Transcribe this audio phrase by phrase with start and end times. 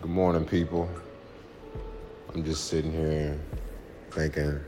[0.00, 0.88] Good morning, people.
[2.32, 3.38] I'm just sitting here
[4.10, 4.58] thinking,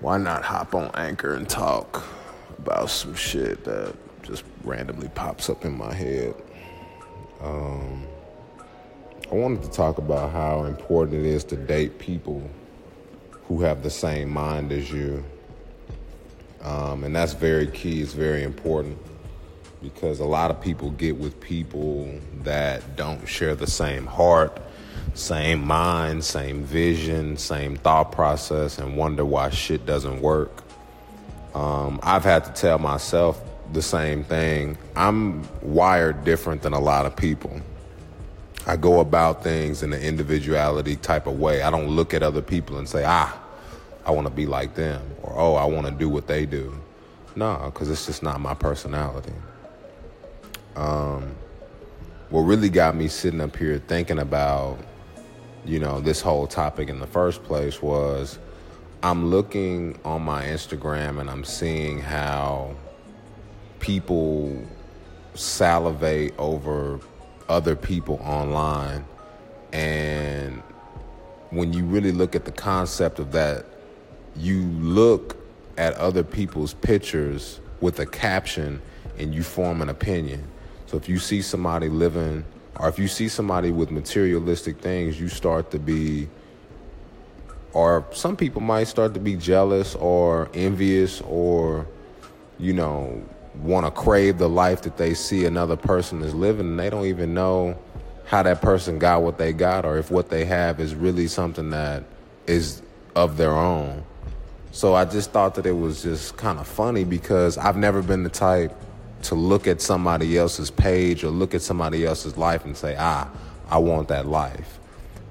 [0.00, 2.04] why not hop on Anchor and talk
[2.56, 6.36] about some shit that just randomly pops up in my head?
[7.40, 8.06] Um,
[9.28, 12.48] I wanted to talk about how important it is to date people
[13.48, 15.24] who have the same mind as you.
[16.62, 18.96] Um, and that's very key, it's very important
[19.82, 22.08] because a lot of people get with people
[22.44, 24.60] that don't share the same heart,
[25.14, 30.62] same mind, same vision, same thought process, and wonder why shit doesn't work.
[31.54, 33.42] Um, I've had to tell myself
[33.72, 34.78] the same thing.
[34.96, 37.60] I'm wired different than a lot of people.
[38.66, 41.62] I go about things in an individuality type of way.
[41.62, 43.38] I don't look at other people and say, ah,
[44.06, 46.72] I want to be like them, or oh, I want to do what they do.
[47.34, 49.32] No, because it's just not my personality.
[50.76, 51.34] Um,
[52.30, 54.78] what really got me sitting up here thinking about,
[55.64, 58.38] you know, this whole topic in the first place was
[59.02, 62.74] I'm looking on my Instagram and I'm seeing how
[63.80, 64.56] people
[65.34, 67.00] salivate over
[67.48, 69.04] other people online.
[69.72, 70.62] And
[71.50, 73.66] when you really look at the concept of that,
[74.36, 75.36] you look
[75.76, 78.80] at other people's pictures with a caption
[79.18, 80.46] and you form an opinion.
[80.92, 82.44] So if you see somebody living,
[82.78, 86.28] or if you see somebody with materialistic things, you start to be,
[87.72, 91.86] or some people might start to be jealous or envious or,
[92.58, 93.24] you know,
[93.62, 97.06] want to crave the life that they see another person is living and they don't
[97.06, 97.78] even know
[98.26, 101.70] how that person got what they got or if what they have is really something
[101.70, 102.04] that
[102.46, 102.82] is
[103.16, 104.04] of their own.
[104.72, 108.24] So I just thought that it was just kind of funny because I've never been
[108.24, 108.76] the type
[109.22, 113.30] to look at somebody else's page or look at somebody else's life and say, ah,
[113.68, 114.78] I want that life.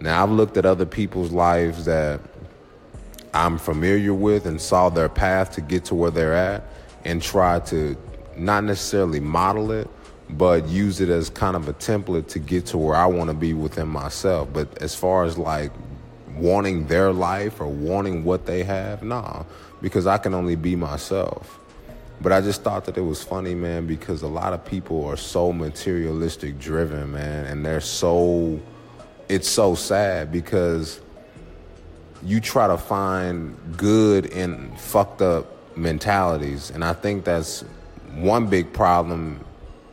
[0.00, 2.20] Now, I've looked at other people's lives that
[3.34, 6.64] I'm familiar with and saw their path to get to where they're at
[7.04, 7.96] and try to
[8.36, 9.88] not necessarily model it,
[10.30, 13.34] but use it as kind of a template to get to where I want to
[13.34, 14.48] be within myself.
[14.52, 15.72] But as far as like
[16.36, 19.44] wanting their life or wanting what they have, nah,
[19.80, 21.58] because I can only be myself.
[22.20, 25.16] But I just thought that it was funny, man, because a lot of people are
[25.16, 28.60] so materialistic driven, man, and they're so
[29.28, 31.00] it's so sad because
[32.22, 35.46] you try to find good in fucked up
[35.76, 37.62] mentalities, and I think that's
[38.14, 39.44] one big problem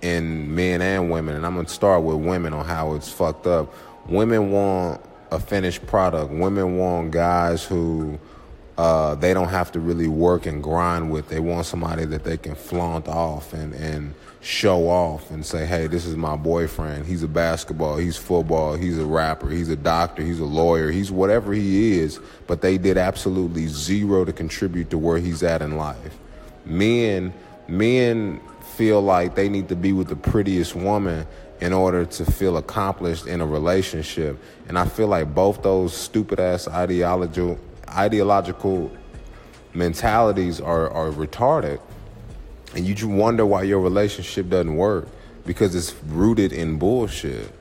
[0.00, 1.34] in men and women.
[1.34, 3.74] And I'm gonna start with women on how it's fucked up.
[4.06, 6.30] Women want a finished product.
[6.30, 8.18] Women want guys who
[8.76, 11.28] uh, they don't have to really work and grind with.
[11.28, 15.86] They want somebody that they can flaunt off and, and show off and say, hey,
[15.86, 17.06] this is my boyfriend.
[17.06, 21.10] He's a basketball, he's football, he's a rapper, he's a doctor, he's a lawyer, he's
[21.10, 25.76] whatever he is, but they did absolutely zero to contribute to where he's at in
[25.76, 26.18] life.
[26.66, 27.32] Men,
[27.68, 28.40] men
[28.76, 31.26] feel like they need to be with the prettiest woman
[31.60, 34.38] in order to feel accomplished in a relationship.
[34.68, 37.58] And I feel like both those stupid ass ideological
[37.94, 38.90] ideological
[39.74, 41.80] mentalities are, are retarded.
[42.74, 45.08] And you just wonder why your relationship doesn't work
[45.46, 47.52] because it's rooted in bullshit.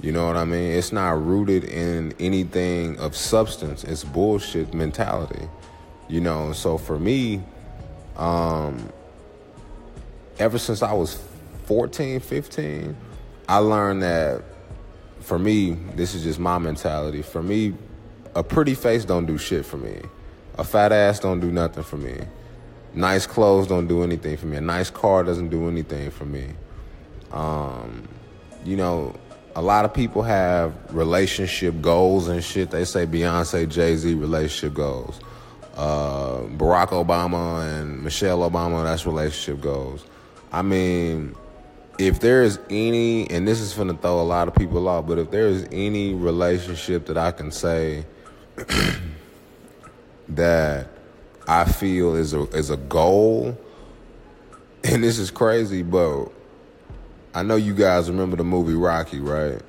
[0.00, 0.72] You know what I mean?
[0.72, 3.84] It's not rooted in anything of substance.
[3.84, 5.48] It's bullshit mentality.
[6.08, 7.42] You know, so for me,
[8.16, 8.92] um,
[10.38, 11.22] ever since I was
[11.66, 12.96] 14, 15,
[13.48, 14.42] I learned that
[15.20, 17.22] for me, this is just my mentality.
[17.22, 17.74] For me,
[18.34, 20.00] a pretty face don't do shit for me.
[20.58, 22.20] A fat ass don't do nothing for me.
[22.94, 24.56] Nice clothes don't do anything for me.
[24.56, 26.48] A nice car doesn't do anything for me.
[27.32, 28.06] Um,
[28.64, 29.14] you know,
[29.56, 32.70] a lot of people have relationship goals and shit.
[32.70, 35.20] They say Beyonce, Jay Z relationship goals.
[35.74, 40.04] Uh, Barack Obama and Michelle Obama, that's relationship goals.
[40.52, 41.34] I mean,
[41.98, 45.18] if there is any, and this is gonna throw a lot of people off, but
[45.18, 48.04] if there is any relationship that I can say
[50.28, 50.88] that
[51.48, 53.56] I feel is a is a goal,
[54.84, 56.26] and this is crazy, but
[57.34, 59.60] I know you guys remember the movie Rocky, right?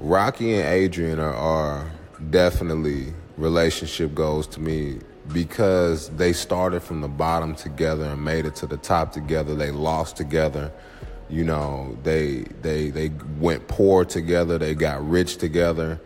[0.00, 1.92] Rocky and Adrian are, are
[2.30, 4.98] definitely relationship goals to me
[5.32, 9.54] because they started from the bottom together and made it to the top together.
[9.54, 10.72] They lost together.
[11.28, 14.58] You know, they they they went poor together.
[14.58, 16.00] They got rich together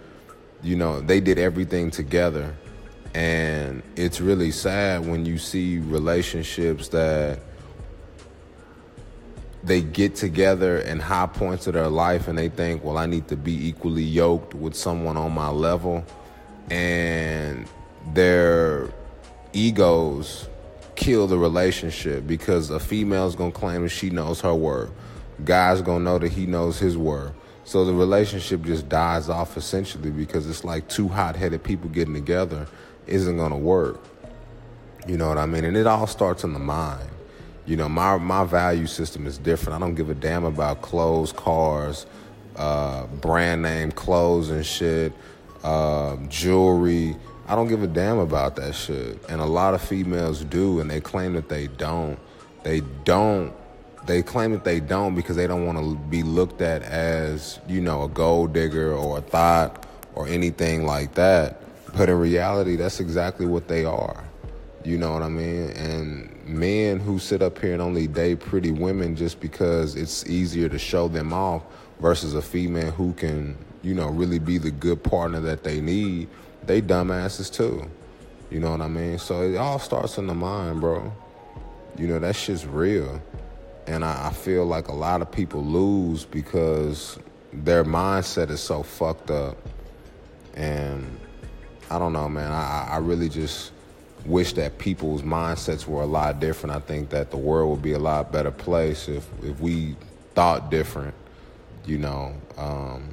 [0.63, 2.55] you know, they did everything together.
[3.15, 7.41] And it's really sad when you see relationships that
[9.63, 13.29] they get together in high points of their life and they think, well, I need
[13.29, 16.05] to be equally yoked with someone on my level.
[16.71, 17.67] And
[18.13, 18.89] their
[19.53, 20.49] egos
[20.95, 24.91] kill the relationship because a female's gonna claim that she knows her worth.
[25.45, 27.33] Guy's gonna know that he knows his worth.
[27.69, 32.15] So the relationship just dies off essentially because it's like two hot headed people getting
[32.15, 32.67] together
[33.07, 34.03] isn't gonna work.
[35.07, 35.67] You know what I mean?
[35.67, 37.11] And it all starts in the mind.
[37.67, 39.77] You know, my my value system is different.
[39.77, 42.07] I don't give a damn about clothes, cars,
[42.57, 45.13] uh, brand name clothes and shit,
[45.63, 47.17] uh, jewelry.
[47.49, 49.23] I don't give a damn about that shit.
[49.29, 52.19] And a lot of females do, and they claim that they don't.
[52.63, 53.53] They don't.
[54.09, 57.83] They claim that they don't because they don't want to be looked at as, you
[57.83, 61.61] know, a gold digger or a thought or anything like that.
[61.95, 64.25] But in reality, that's exactly what they are.
[64.83, 65.73] You know what I mean?
[65.73, 70.71] And men who sit up here and only date pretty women just because it's easier
[70.71, 71.63] to show them off
[72.01, 76.29] versus a female who can, you know, really be the good partner that they need,
[76.65, 77.87] they dumbasses too.
[78.49, 79.19] You know what I mean?
[79.19, 81.13] So it all starts in the mind, bro.
[81.99, 83.21] You know, that shit's real.
[83.89, 87.19] And I, I feel like a lot of people lose because
[87.55, 89.57] their mindset is so fucked up.
[90.55, 91.19] And
[91.91, 92.53] I don't know, man.
[92.53, 93.73] I, I really just
[94.27, 96.77] wish that people's mindsets were a lot different.
[96.77, 99.97] I think that the world would be a lot better place if if we
[100.35, 101.15] thought different.
[101.87, 103.09] You know, um,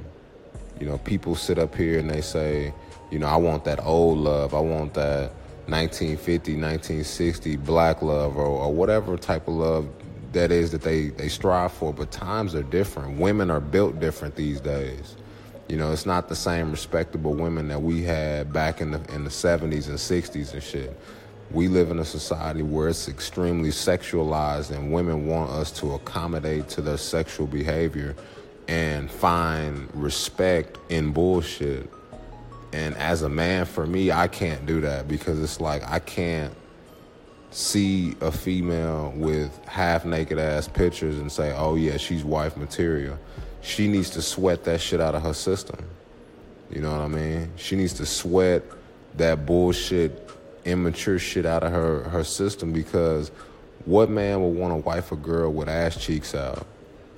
[0.78, 2.74] you know, people sit up here and they say,
[3.10, 4.52] you know, I want that old love.
[4.52, 5.30] I want that
[5.68, 9.88] 1950, 1960 black love or, or whatever type of love
[10.36, 11.92] that is that they, they strive for.
[11.92, 13.18] But times are different.
[13.18, 15.16] Women are built different these days.
[15.68, 19.24] You know, it's not the same respectable women that we had back in the in
[19.24, 20.96] the 70s and 60s and shit.
[21.50, 26.68] We live in a society where it's extremely sexualized and women want us to accommodate
[26.70, 28.14] to their sexual behavior
[28.68, 31.90] and find respect in bullshit.
[32.72, 36.52] And as a man, for me, I can't do that because it's like I can't
[37.56, 43.18] see a female with half naked ass pictures and say, oh yeah, she's wife material
[43.66, 45.84] she needs to sweat that shit out of her system.
[46.70, 47.50] You know what I mean?
[47.56, 48.62] She needs to sweat
[49.16, 50.30] that bullshit,
[50.64, 53.30] immature shit out of her, her system because
[53.84, 56.64] what man would want to wife a girl with ass cheeks out?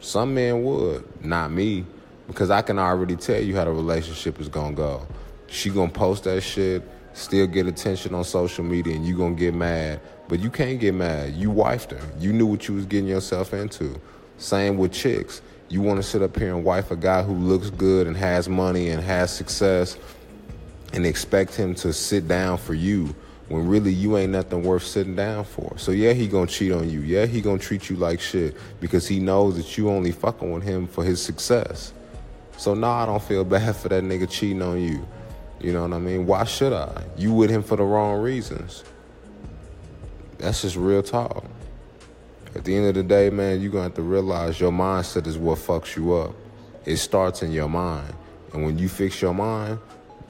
[0.00, 1.84] Some men would, not me,
[2.26, 5.06] because I can already tell you how the relationship is gonna go.
[5.48, 6.82] She gonna post that shit,
[7.18, 10.00] still get attention on social media, and you're gonna get mad.
[10.28, 11.34] But you can't get mad.
[11.34, 12.00] You wifed her.
[12.18, 14.00] You knew what you was getting yourself into.
[14.36, 15.42] Same with chicks.
[15.68, 18.48] You want to sit up here and wife a guy who looks good and has
[18.48, 19.98] money and has success
[20.92, 23.14] and expect him to sit down for you
[23.48, 25.76] when really you ain't nothing worth sitting down for.
[25.76, 27.00] So yeah, he gonna cheat on you.
[27.00, 30.62] Yeah, he gonna treat you like shit because he knows that you only fucking with
[30.62, 31.92] him for his success.
[32.56, 35.06] So nah, I don't feel bad for that nigga cheating on you.
[35.60, 36.26] You know what I mean?
[36.26, 37.04] Why should I?
[37.16, 38.84] You with him for the wrong reasons.
[40.38, 41.44] That's just real talk.
[42.54, 45.36] At the end of the day, man, you're gonna have to realize your mindset is
[45.36, 46.34] what fucks you up.
[46.84, 48.14] It starts in your mind.
[48.52, 49.78] And when you fix your mind,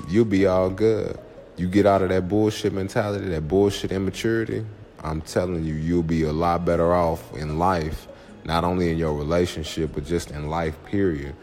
[0.08, 1.18] you'll be all good.
[1.56, 4.64] You get out of that bullshit mentality, that bullshit immaturity,
[5.00, 8.08] I'm telling you, you'll be a lot better off in life,
[8.44, 11.34] not only in your relationship, but just in life, period.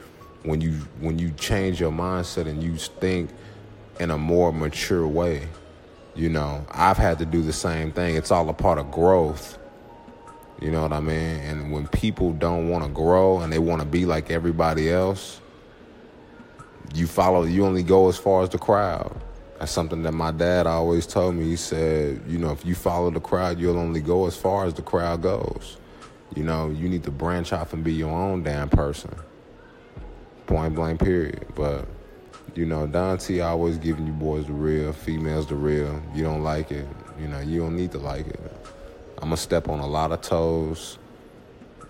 [0.44, 3.32] When you when you change your mindset and you think
[4.00, 5.48] in a more mature way.
[6.16, 8.16] You know, I've had to do the same thing.
[8.16, 9.58] It's all a part of growth.
[10.62, 11.40] You know what I mean?
[11.42, 15.42] And when people don't want to grow and they want to be like everybody else,
[16.94, 19.14] you follow, you only go as far as the crowd.
[19.60, 21.46] That's something that my dad always told me.
[21.46, 24.74] He said, you know, if you follow the crowd, you'll only go as far as
[24.74, 25.78] the crowd goes.
[26.36, 29.16] You know, you need to branch off and be your own damn person.
[30.48, 31.48] Point blank, period.
[31.56, 31.88] But,
[32.54, 36.02] you know, Don T always giving you boys the real, females the real.
[36.14, 36.88] You don't like it,
[37.20, 38.40] you know, you don't need to like it.
[39.18, 40.98] I'm gonna step on a lot of toes.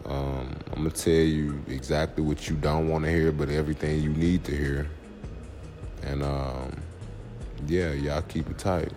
[0.05, 4.11] Um, I'm gonna tell you exactly what you don't want to hear, but everything you
[4.11, 4.89] need to hear.
[6.03, 6.81] And um,
[7.67, 8.91] yeah, y'all keep it tight.